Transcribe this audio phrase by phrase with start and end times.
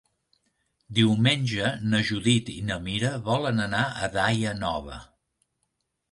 [0.99, 4.97] Diumenge na Judit i na Mira volen anar a Daia Nova.